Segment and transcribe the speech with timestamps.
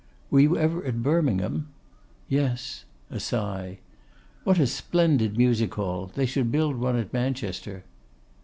[0.31, 1.67] 'Were you ever at Birmingham?'
[2.27, 3.77] 'Yes:' a sigh.
[4.43, 6.09] 'What a splendid music hall!
[6.15, 7.83] They should build one at Manchester.